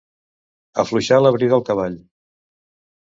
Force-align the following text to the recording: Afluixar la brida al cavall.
Afluixar 0.83 1.19
la 1.25 1.33
brida 1.37 1.57
al 1.59 1.65
cavall. 1.71 1.99